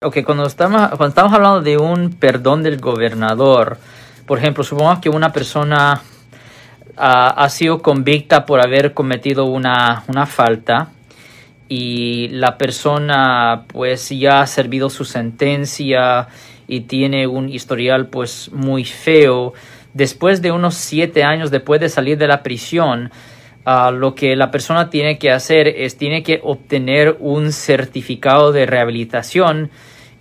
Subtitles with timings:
[0.00, 0.92] Ok, cuando estamos,
[1.32, 3.78] hablando de un perdón del gobernador,
[4.26, 6.02] por ejemplo, supongamos que una persona
[6.96, 10.92] ah, ha sido convicta por haber cometido una falta
[11.68, 16.28] y la persona pues ya ha servido su sentencia
[16.68, 19.52] y tiene un historial pues muy feo.
[19.94, 23.10] Después de unos siete años después de salir de la prisión,
[23.66, 29.70] lo que la persona tiene que hacer es tiene que obtener un certificado de rehabilitación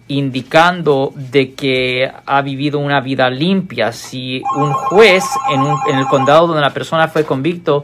[0.09, 3.91] indicando de que ha vivido una vida limpia.
[3.91, 5.23] Si un juez
[5.53, 7.83] en, un- en el condado donde la persona fue convicto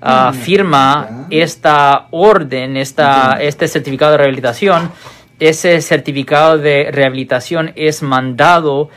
[0.00, 4.90] ah, firma esta orden, esta, este certificado de rehabilitación,
[5.38, 8.88] ese certificado de rehabilitación es mandado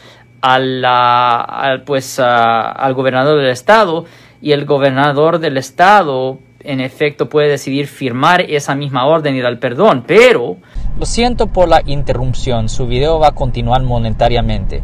[0.41, 4.05] a la- al, pues, ah, al gobernador del estado
[4.45, 9.59] y el gobernador del estado en efecto puede decidir firmar esa misma orden y dar
[9.59, 10.57] perdón, pero
[10.99, 14.83] Lo siento por la interrupción, su video va a continuar monetariamente.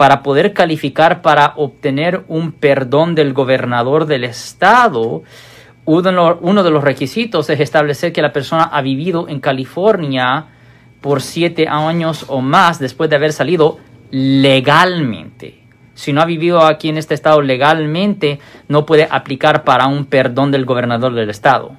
[0.00, 5.24] Para poder calificar para obtener un perdón del gobernador del estado,
[5.84, 10.46] uno de los- requisitos es establecer que la persona ha vivido en California
[11.02, 13.76] por siete años o más después de haber salido
[14.10, 15.60] legalmente.
[15.92, 20.50] Si no ha vivido aquí en este estado legalmente, no puede aplicar para un perdón
[20.50, 21.76] del gobernador del estado.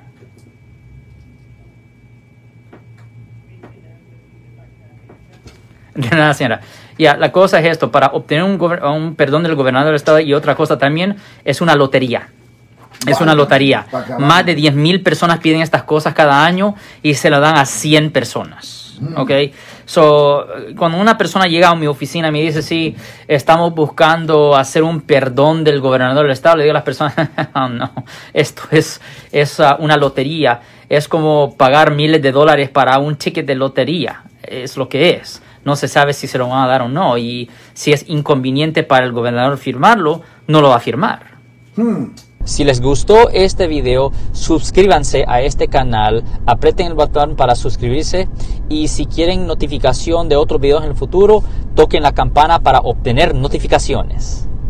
[5.96, 6.62] De nada, señora.
[7.02, 10.54] Ya, la cosa es esto, para obtener un, perdón del gobernador del estado y otra
[10.54, 12.30] cosa también es una lotería.
[13.08, 13.88] Es una lotería.
[14.20, 17.66] Más de 10 mil personas piden estas cosas cada año y se la dan a
[17.66, 19.00] 100 personas.
[19.16, 19.32] ¿Ok?
[19.86, 20.46] So,
[20.78, 22.96] cuando una persona llega a mi oficina y me dice, sí,
[23.28, 27.16] estamos buscando hacer un perdón del gobernador del estado, le digo a las personas,
[27.56, 27.92] "Oh, no,
[28.32, 30.62] esto es, es ah, una lotería.
[30.88, 34.22] Es como pagar miles de dólares para un ticket de lotería.
[34.44, 35.42] Es lo que es.
[35.64, 37.18] No se sabe si se lo van a dar o no.
[37.18, 41.38] Y si es inconveniente para el gobernador firmarlo, no lo va a firmar.
[42.44, 48.28] Si les gustó este video, suscríbanse a este canal, aprieten el botón para suscribirse
[48.68, 51.44] y si quieren notificación de otros videos en el futuro,
[51.76, 54.48] toquen la campana para obtener notificaciones.